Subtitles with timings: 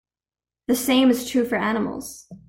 [0.67, 2.25] The same is true for animals.